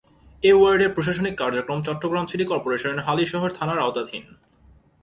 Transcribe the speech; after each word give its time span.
এ 0.43 0.51
ওয়ার্ডের 0.57 0.93
প্রশাসনিক 0.95 1.33
কার্যক্রম 1.37 1.79
চট্টগ্রাম 1.87 2.25
সিটি 2.27 2.45
কর্পোরেশনের 2.51 3.03
হালিশহর 3.07 3.51
থানার 3.57 3.79
আওতাধীন। 3.79 4.23